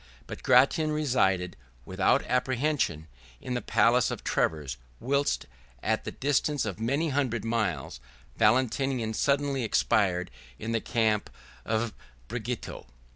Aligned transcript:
But 0.25 0.41
Gratian 0.41 0.91
resided, 0.91 1.55
without 1.85 2.25
apprehension, 2.25 3.07
in 3.39 3.53
the 3.53 3.61
palace 3.61 4.09
of 4.09 4.23
Treves; 4.23 4.77
whilst, 4.99 5.45
at 5.83 6.05
the 6.05 6.11
distance 6.11 6.65
of 6.65 6.79
many 6.79 7.09
hundred 7.09 7.45
miles, 7.45 7.99
Valentinian 8.35 9.13
suddenly 9.13 9.63
expired 9.63 10.31
in 10.57 10.71
the 10.71 10.81
camp 10.81 11.29
of 11.65 11.93
Bregetio. 12.27 12.87